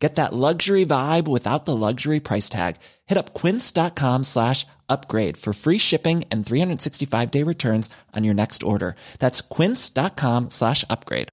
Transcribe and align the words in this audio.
Get 0.00 0.14
that 0.14 0.32
luxury 0.32 0.86
vibe 0.86 1.28
without 1.28 1.66
the 1.66 1.76
luxury 1.76 2.20
price 2.20 2.48
tag. 2.48 2.76
Hit 3.06 3.18
up 3.18 3.34
quince.com 3.34 4.24
slash 4.24 4.66
upgrade 4.88 5.36
for 5.36 5.52
free 5.52 5.78
shipping 5.78 6.24
and 6.32 6.44
365 6.44 7.30
day 7.30 7.44
returns 7.44 7.90
on 8.16 8.24
your 8.24 8.34
next 8.34 8.62
order. 8.62 8.96
That's 9.18 9.42
quince.com 9.42 10.48
slash 10.50 10.84
upgrade. 10.88 11.28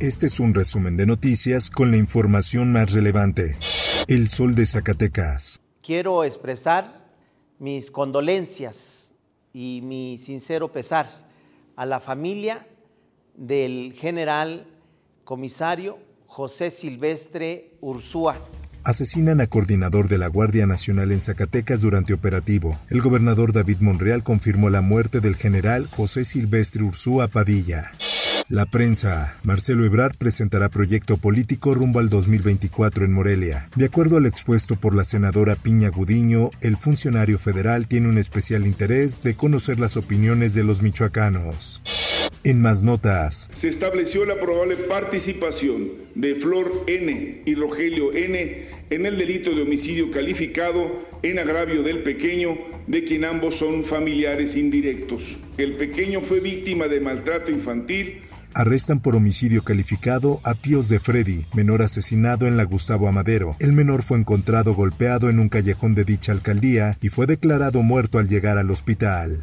Este 0.00 0.26
es 0.26 0.38
un 0.38 0.54
resumen 0.54 0.96
de 0.96 1.06
noticias 1.06 1.70
con 1.70 1.90
la 1.90 1.96
información 1.96 2.70
más 2.70 2.92
relevante. 2.92 3.56
El 4.06 4.28
Sol 4.28 4.54
de 4.54 4.64
Zacatecas. 4.64 5.60
Quiero 5.82 6.22
expresar 6.22 7.08
mis 7.58 7.90
condolencias 7.90 8.97
y 9.52 9.80
mi 9.82 10.18
sincero 10.18 10.72
pesar 10.72 11.06
a 11.76 11.86
la 11.86 12.00
familia 12.00 12.66
del 13.36 13.92
general 13.94 14.66
comisario 15.24 15.98
José 16.26 16.70
Silvestre 16.70 17.76
Ursúa. 17.80 18.38
Asesinan 18.84 19.40
a 19.40 19.46
coordinador 19.46 20.08
de 20.08 20.18
la 20.18 20.28
Guardia 20.28 20.66
Nacional 20.66 21.12
en 21.12 21.20
Zacatecas 21.20 21.80
durante 21.80 22.14
operativo. 22.14 22.78
El 22.88 23.00
gobernador 23.02 23.52
David 23.52 23.78
Monreal 23.80 24.22
confirmó 24.22 24.70
la 24.70 24.80
muerte 24.80 25.20
del 25.20 25.36
general 25.36 25.86
José 25.88 26.24
Silvestre 26.24 26.82
Ursúa 26.82 27.28
Padilla. 27.28 27.92
La 28.50 28.64
prensa. 28.64 29.38
Marcelo 29.42 29.84
Ebrard 29.84 30.16
presentará 30.16 30.70
proyecto 30.70 31.18
político 31.18 31.74
rumbo 31.74 31.98
al 31.98 32.08
2024 32.08 33.04
en 33.04 33.12
Morelia. 33.12 33.68
De 33.76 33.84
acuerdo 33.84 34.16
al 34.16 34.24
expuesto 34.24 34.76
por 34.76 34.94
la 34.94 35.04
senadora 35.04 35.54
Piña 35.54 35.90
Gudiño, 35.90 36.50
el 36.62 36.78
funcionario 36.78 37.38
federal 37.38 37.86
tiene 37.86 38.08
un 38.08 38.16
especial 38.16 38.66
interés 38.66 39.22
de 39.22 39.34
conocer 39.34 39.78
las 39.78 39.98
opiniones 39.98 40.54
de 40.54 40.64
los 40.64 40.80
michoacanos. 40.80 41.82
En 42.42 42.62
más 42.62 42.82
notas. 42.82 43.50
Se 43.52 43.68
estableció 43.68 44.24
la 44.24 44.40
probable 44.40 44.76
participación 44.76 45.90
de 46.14 46.34
Flor 46.36 46.84
N 46.86 47.42
y 47.44 47.54
Rogelio 47.54 48.14
N 48.14 48.66
en 48.88 49.04
el 49.04 49.18
delito 49.18 49.50
de 49.50 49.60
homicidio 49.60 50.10
calificado 50.10 51.06
en 51.22 51.38
agravio 51.38 51.82
del 51.82 52.02
pequeño, 52.02 52.56
de 52.86 53.04
quien 53.04 53.26
ambos 53.26 53.56
son 53.56 53.84
familiares 53.84 54.56
indirectos. 54.56 55.36
El 55.58 55.72
pequeño 55.72 56.22
fue 56.22 56.40
víctima 56.40 56.88
de 56.88 57.02
maltrato 57.02 57.50
infantil 57.50 58.22
Arrestan 58.54 59.00
por 59.00 59.14
homicidio 59.14 59.62
calificado 59.62 60.40
a 60.44 60.54
tíos 60.54 60.88
de 60.88 60.98
Freddy, 60.98 61.46
menor 61.54 61.82
asesinado 61.82 62.46
en 62.46 62.56
la 62.56 62.64
Gustavo 62.64 63.08
Amadero. 63.08 63.56
El 63.58 63.72
menor 63.72 64.02
fue 64.02 64.18
encontrado 64.18 64.74
golpeado 64.74 65.28
en 65.28 65.38
un 65.38 65.48
callejón 65.48 65.94
de 65.94 66.04
dicha 66.04 66.32
alcaldía 66.32 66.96
y 67.00 67.08
fue 67.08 67.26
declarado 67.26 67.82
muerto 67.82 68.18
al 68.18 68.28
llegar 68.28 68.58
al 68.58 68.70
hospital. 68.70 69.42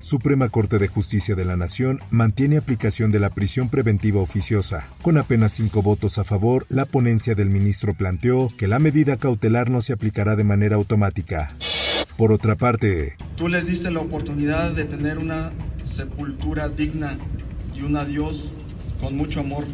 Suprema 0.00 0.48
Corte 0.50 0.78
de 0.78 0.88
Justicia 0.88 1.34
de 1.34 1.44
la 1.44 1.56
Nación 1.56 2.00
mantiene 2.10 2.56
aplicación 2.58 3.10
de 3.10 3.18
la 3.18 3.30
prisión 3.30 3.68
preventiva 3.68 4.20
oficiosa. 4.20 4.88
Con 5.02 5.18
apenas 5.18 5.52
cinco 5.52 5.82
votos 5.82 6.18
a 6.18 6.24
favor, 6.24 6.64
la 6.68 6.84
ponencia 6.84 7.34
del 7.34 7.50
ministro 7.50 7.94
planteó 7.94 8.48
que 8.56 8.68
la 8.68 8.78
medida 8.78 9.16
cautelar 9.16 9.68
no 9.68 9.80
se 9.80 9.92
aplicará 9.92 10.36
de 10.36 10.44
manera 10.44 10.76
automática. 10.76 11.52
Por 12.16 12.32
otra 12.32 12.54
parte, 12.54 13.16
tú 13.36 13.48
les 13.48 13.66
diste 13.66 13.90
la 13.90 14.00
oportunidad 14.00 14.72
de 14.72 14.84
tener 14.84 15.18
una 15.18 15.52
sepultura 15.84 16.68
digna 16.68 17.18
y 17.76 17.82
un 17.82 17.96
adiós 17.96 18.44
con 19.00 19.16
mucho 19.16 19.40
amor. 19.40 19.64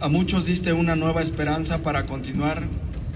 A 0.00 0.08
muchos 0.08 0.46
diste 0.46 0.72
una 0.72 0.96
nueva 0.96 1.22
esperanza 1.22 1.82
para 1.82 2.04
continuar 2.04 2.62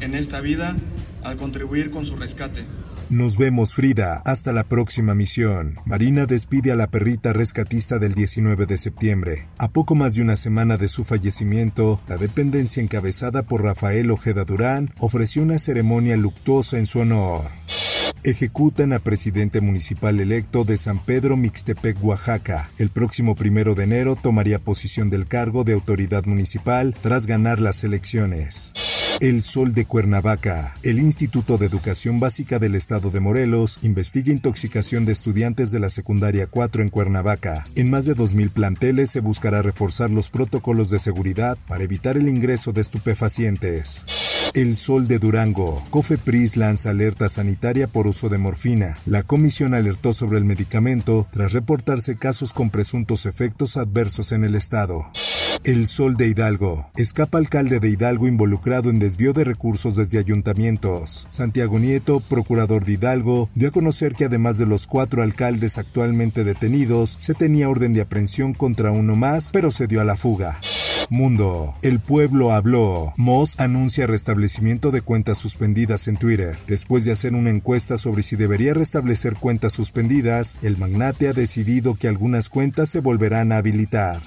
en 0.01 0.15
esta 0.15 0.41
vida 0.41 0.77
al 1.23 1.37
contribuir 1.37 1.91
con 1.91 2.05
su 2.05 2.17
rescate. 2.17 2.65
Nos 3.11 3.37
vemos 3.37 3.75
Frida, 3.75 4.23
hasta 4.25 4.53
la 4.53 4.65
próxima 4.65 5.15
misión. 5.15 5.79
Marina 5.85 6.25
despide 6.27 6.73
a 6.73 6.77
la 6.77 6.89
perrita 6.89 7.33
rescatista 7.33 7.99
del 7.99 8.15
19 8.15 8.67
de 8.67 8.79
septiembre. 8.79 9.47
A 9.59 9.69
poco 9.69 9.95
más 9.95 10.15
de 10.15 10.23
una 10.23 10.37
semana 10.37 10.79
de 10.79 10.89
su 10.89 11.05
fallecimiento, 11.05 12.01
la 12.09 12.17
dependencia 12.17 12.83
encabezada 12.83 13.43
por 13.43 13.63
Rafael 13.63 14.11
Ojeda 14.11 14.45
Durán 14.45 14.93
ofreció 14.99 15.43
una 15.43 15.59
ceremonia 15.59 16.17
luctuosa 16.17 16.79
en 16.79 16.87
su 16.87 17.01
honor 17.01 17.45
ejecutan 18.25 18.95
a 18.95 18.99
presidente 18.99 19.61
municipal 19.61 20.19
electo 20.19 20.65
de 20.65 20.79
San 20.79 21.05
Pedro 21.05 21.37
Mixtepec, 21.37 22.03
Oaxaca. 22.03 22.71
El 22.79 22.89
próximo 22.89 23.35
primero 23.35 23.75
de 23.75 23.85
enero 23.85 24.17
tomaría 24.17 24.59
posición 24.59 25.11
del 25.11 25.27
cargo 25.27 25.63
de 25.63 25.75
autoridad 25.75 26.25
municipal 26.25 26.97
tras 27.01 27.27
ganar 27.27 27.61
las 27.61 27.85
elecciones. 27.85 28.73
El 29.21 29.43
Sol 29.43 29.75
de 29.75 29.85
Cuernavaca. 29.85 30.77
El 30.83 30.99
Instituto 30.99 31.57
de 31.57 31.67
Educación 31.67 32.19
Básica 32.19 32.59
del 32.59 32.75
Estado 32.75 33.11
de 33.11 33.21
Morelos 33.21 33.79
investiga 33.83 34.33
intoxicación 34.33 35.05
de 35.05 35.13
estudiantes 35.13 35.71
de 35.71 35.79
la 35.79 35.91
secundaria 35.91 36.49
4 36.49 36.83
en 36.83 36.89
Cuernavaca. 36.89 37.65
En 37.77 37.91
más 37.91 38.07
de 38.07 38.17
2.000 38.17 38.51
planteles 38.51 39.11
se 39.11 39.21
buscará 39.21 39.63
reforzar 39.63 40.11
los 40.11 40.31
protocolos 40.31 40.91
de 40.91 40.99
seguridad 40.99 41.57
para 41.69 41.85
evitar 41.85 42.17
el 42.17 42.29
ingreso 42.29 42.73
de 42.73 42.81
estupefacientes. 42.81 44.05
El 44.55 44.77
Sol 44.77 45.09
de 45.09 45.19
Durango. 45.19 45.83
Cofepris 45.91 46.57
lanza 46.57 46.91
alerta 46.91 47.29
sanitaria 47.29 47.89
por 47.89 48.07
uso 48.07 48.29
de 48.29 48.39
morfina. 48.39 48.99
La 49.05 49.25
comisión 49.25 49.75
alertó 49.75 50.13
sobre 50.13 50.39
el 50.39 50.45
medicamento 50.45 51.27
tras 51.33 51.53
reportarse 51.53 52.17
casos 52.17 52.53
con 52.53 52.71
presuntos 52.71 53.27
efectos 53.27 53.77
adversos 53.77 54.31
en 54.31 54.45
el 54.45 54.55
estado. 54.55 55.11
El 55.65 55.87
Sol 55.89 56.19
de 56.19 56.29
Hidalgo. 56.29 56.91
Escapa 56.95 57.39
alcalde 57.39 57.81
de 57.81 57.89
Hidalgo 57.89 58.29
involucrado 58.29 58.91
en 58.91 58.99
desvío 58.99 59.33
de 59.33 59.45
recursos 59.45 59.97
desde 59.97 60.19
ayuntamientos. 60.19 61.25
Santiago 61.31 61.79
Nieto, 61.79 62.21
procurador 62.21 62.85
de 62.85 62.93
Hidalgo, 62.93 63.49
dio 63.55 63.69
a 63.69 63.73
conocer 63.73 64.15
que 64.15 64.27
además 64.27 64.59
de 64.59 64.67
los 64.67 64.87
cuatro 64.87 65.23
alcaldes 65.23 65.79
actualmente 65.79 66.45
detenidos, 66.45 67.17
se 67.19 67.33
tenía 67.33 67.71
orden 67.71 67.95
de 67.95 68.03
aprehensión 68.03 68.53
contra 68.53 68.91
uno 68.91 69.17
más, 69.17 69.53
pero 69.53 69.71
se 69.71 69.87
dio 69.87 70.03
a 70.03 70.05
la 70.05 70.17
fuga. 70.17 70.61
Mundo. 71.09 71.75
El 71.81 71.99
pueblo 71.99 72.53
habló. 72.53 73.15
Moss 73.17 73.55
anuncia 73.59 74.07
restablecimiento 74.07 74.91
de 74.91 75.01
cuentas 75.01 75.39
suspendidas 75.39 76.09
en 76.09 76.19
Twitter. 76.19 76.59
Después 76.67 77.07
de 77.07 77.13
hacer 77.13 77.33
una 77.33 77.49
encuesta 77.49 77.97
sobre 77.97 78.23
si 78.23 78.37
debería 78.37 78.75
restablecer 78.75 79.37
cuentas 79.37 79.73
suspendidas, 79.73 80.59
el 80.61 80.77
magnate 80.77 81.29
ha 81.29 81.33
decidido 81.33 81.95
que 81.95 82.09
algunas 82.09 82.51
cuentas 82.51 82.91
se 82.91 83.01
volverán 83.01 83.51
a 83.51 83.59
habilitar. 83.59 84.21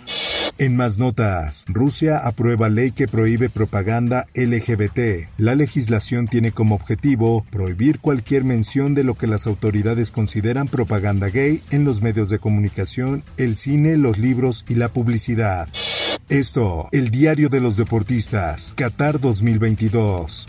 En 0.59 0.75
más 0.75 0.97
notas, 0.97 1.65
Rusia 1.67 2.17
aprueba 2.17 2.67
ley 2.67 2.89
que 2.89 3.07
prohíbe 3.07 3.47
propaganda 3.47 4.25
LGBT. 4.33 5.29
La 5.37 5.53
legislación 5.53 6.27
tiene 6.27 6.51
como 6.51 6.73
objetivo 6.73 7.45
prohibir 7.51 7.99
cualquier 7.99 8.43
mención 8.43 8.95
de 8.95 9.03
lo 9.03 9.13
que 9.13 9.27
las 9.27 9.45
autoridades 9.45 10.09
consideran 10.09 10.67
propaganda 10.67 11.27
gay 11.27 11.61
en 11.69 11.83
los 11.83 12.01
medios 12.01 12.29
de 12.29 12.39
comunicación, 12.39 13.23
el 13.37 13.55
cine, 13.55 13.97
los 13.97 14.17
libros 14.17 14.65
y 14.67 14.73
la 14.73 14.89
publicidad. 14.89 15.67
Esto, 16.27 16.89
el 16.91 17.11
diario 17.11 17.49
de 17.49 17.61
los 17.61 17.77
deportistas, 17.77 18.73
Qatar 18.75 19.19
2022. 19.19 20.47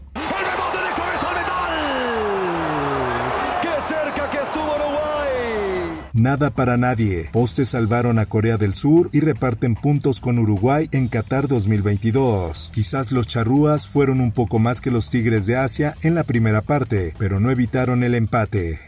Nada 6.19 6.51
para 6.51 6.77
nadie. 6.77 7.29
Postes 7.33 7.69
salvaron 7.69 8.19
a 8.19 8.27
Corea 8.27 8.57
del 8.57 8.75
Sur 8.75 9.09
y 9.13 9.21
reparten 9.21 9.77
puntos 9.77 10.21
con 10.21 10.41
Uruguay 10.41 10.89
en 10.91 11.07
Qatar 11.07 11.47
2022. 11.47 12.73
Quizás 12.75 13.13
los 13.13 13.29
charrúas 13.29 13.87
fueron 13.87 14.21
un 14.21 14.33
poco 14.33 14.59
más 14.59 14.81
que 14.81 14.91
los 14.91 15.11
Tigres 15.11 15.47
de 15.47 15.57
Asia 15.57 15.95
en 16.03 16.17
la 16.17 16.25
primera 16.25 16.61
parte, 16.61 17.15
pero 17.19 17.39
no 17.39 17.53
evitaron 17.53 18.03
el 18.03 18.17
empate. 18.17 18.81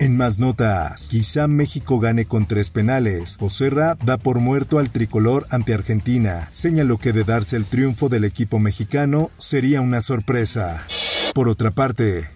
En 0.00 0.16
más 0.16 0.40
notas, 0.40 1.06
quizá 1.08 1.46
México 1.46 2.00
gane 2.00 2.24
con 2.24 2.46
tres 2.46 2.70
penales. 2.70 3.36
Joserra 3.38 3.96
da 4.04 4.16
por 4.16 4.40
muerto 4.40 4.80
al 4.80 4.90
tricolor 4.90 5.46
ante 5.50 5.74
Argentina. 5.74 6.48
Señaló 6.50 6.98
que 6.98 7.12
de 7.12 7.22
darse 7.22 7.54
el 7.54 7.64
triunfo 7.64 8.08
del 8.08 8.24
equipo 8.24 8.58
mexicano 8.58 9.30
sería 9.38 9.80
una 9.80 10.00
sorpresa. 10.00 10.84
Por 11.32 11.48
otra 11.48 11.70
parte, 11.70 12.28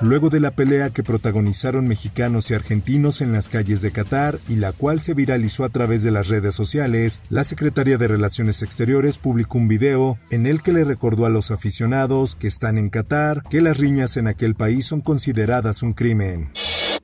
luego 0.00 0.28
de 0.28 0.40
la 0.40 0.50
pelea 0.50 0.90
que 0.90 1.02
protagonizaron 1.02 1.86
mexicanos 1.86 2.50
y 2.50 2.54
argentinos 2.54 3.20
en 3.20 3.32
las 3.32 3.48
calles 3.48 3.82
de 3.82 3.92
Qatar 3.92 4.38
y 4.48 4.56
la 4.56 4.72
cual 4.72 5.00
se 5.00 5.14
viralizó 5.14 5.64
a 5.64 5.68
través 5.68 6.02
de 6.02 6.10
las 6.10 6.28
redes 6.28 6.54
sociales, 6.54 7.20
la 7.30 7.44
Secretaría 7.44 7.98
de 7.98 8.08
Relaciones 8.08 8.62
Exteriores 8.62 9.18
publicó 9.18 9.58
un 9.58 9.68
video 9.68 10.18
en 10.30 10.46
el 10.46 10.62
que 10.62 10.72
le 10.72 10.84
recordó 10.84 11.26
a 11.26 11.30
los 11.30 11.50
aficionados 11.50 12.36
que 12.36 12.48
están 12.48 12.78
en 12.78 12.90
Qatar 12.90 13.42
que 13.50 13.60
las 13.60 13.78
riñas 13.78 14.16
en 14.16 14.28
aquel 14.28 14.54
país 14.54 14.86
son 14.86 15.00
consideradas 15.00 15.82
un 15.82 15.92
crimen. 15.92 16.50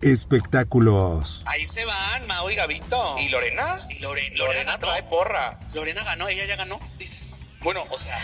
Espectáculos. 0.00 1.44
Ahí 1.46 1.64
se 1.64 1.84
van, 1.84 2.26
Mao 2.26 2.50
y 2.50 2.56
Gavito. 2.56 3.18
¿Y 3.18 3.28
Lorena? 3.30 3.80
¿Y 3.88 4.00
Lorena? 4.00 4.36
Lorena 4.36 4.78
trae 4.78 5.02
porra. 5.04 5.58
Lorena 5.72 6.04
ganó, 6.04 6.28
ella 6.28 6.44
ya 6.46 6.56
ganó, 6.56 6.78
dices. 6.98 7.42
Bueno, 7.62 7.84
o 7.90 7.98
sea... 7.98 8.20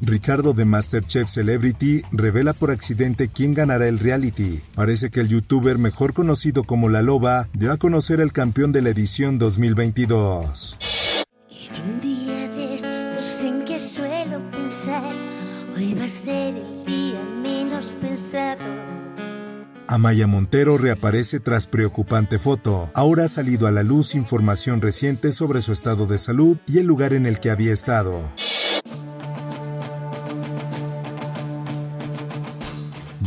Ricardo 0.00 0.52
de 0.52 0.66
Masterchef 0.66 1.28
Celebrity 1.28 2.02
revela 2.12 2.52
por 2.52 2.70
accidente 2.70 3.28
quién 3.28 3.54
ganará 3.54 3.88
el 3.88 3.98
reality. 3.98 4.60
Parece 4.74 5.10
que 5.10 5.20
el 5.20 5.28
youtuber 5.28 5.78
mejor 5.78 6.12
conocido 6.12 6.64
como 6.64 6.88
La 6.88 7.00
Loba 7.00 7.48
dio 7.54 7.72
a 7.72 7.78
conocer 7.78 8.20
el 8.20 8.32
campeón 8.32 8.72
de 8.72 8.82
la 8.82 8.90
edición 8.90 9.38
2022. 9.38 10.76
En 11.50 11.82
un 11.82 12.00
día 12.00 12.48
de 12.50 12.74
estos 12.74 13.42
en 13.42 13.64
que 13.64 13.78
suelo 13.78 14.42
pensar, 14.50 15.14
hoy 15.74 15.94
va 15.94 16.04
a 16.04 16.08
ser 16.08 16.54
el 16.56 16.84
día 16.84 17.22
menos 17.42 17.86
pensado. 18.00 18.64
Amaya 19.88 20.26
Montero 20.26 20.76
reaparece 20.78 21.40
tras 21.40 21.66
preocupante 21.66 22.38
foto. 22.38 22.90
Ahora 22.92 23.24
ha 23.24 23.28
salido 23.28 23.66
a 23.66 23.70
la 23.70 23.82
luz 23.82 24.14
información 24.14 24.82
reciente 24.82 25.32
sobre 25.32 25.62
su 25.62 25.72
estado 25.72 26.06
de 26.06 26.18
salud 26.18 26.58
y 26.66 26.78
el 26.78 26.86
lugar 26.86 27.14
en 27.14 27.24
el 27.24 27.40
que 27.40 27.50
había 27.50 27.72
estado. 27.72 28.20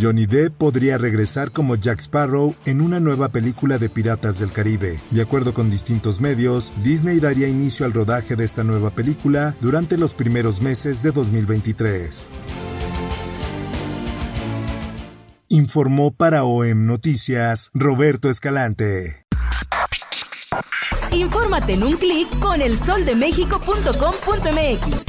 Johnny 0.01 0.25
Depp 0.25 0.56
podría 0.56 0.98
regresar 0.98 1.51
como 1.51 1.75
Jack 1.75 2.00
Sparrow 2.00 2.56
en 2.66 2.80
una 2.80 3.01
nueva 3.01 3.28
película 3.30 3.78
de 3.78 3.90
Piratas 3.90 4.40
del 4.40 4.51
Caribe. 4.51 5.01
De 5.12 5.22
acuerdo 5.22 5.54
con 5.54 5.69
distintos 5.69 6.22
medios, 6.22 6.72
Disney 6.84 7.19
daría 7.19 7.50
inicio 7.50 7.86
al 7.86 7.92
rodaje 7.92 8.38
de 8.38 8.46
esta 8.46 8.63
nueva 8.63 8.92
película 8.92 9.56
durante 9.60 9.98
los 9.98 10.13
primeros 10.13 10.62
meses 10.62 11.04
de 11.04 11.12
2023. 11.12 12.30
Informó 15.50 16.12
para 16.12 16.45
OEM 16.45 16.86
Noticias 16.86 17.69
Roberto 17.74 18.30
Escalante. 18.30 19.25
Infórmate 21.12 21.74
en 21.74 21.84
un 21.84 21.98
clic 21.98 22.30
con 22.40 22.62
elsoldemexico.com.mx. 22.62 25.09